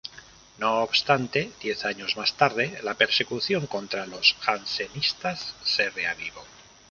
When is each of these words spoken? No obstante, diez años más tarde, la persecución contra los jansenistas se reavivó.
No 0.57 0.79
obstante, 0.81 1.51
diez 1.61 1.85
años 1.85 2.17
más 2.17 2.33
tarde, 2.33 2.79
la 2.81 2.95
persecución 2.95 3.67
contra 3.67 4.07
los 4.07 4.35
jansenistas 4.39 5.53
se 5.63 5.91
reavivó. 5.91 6.43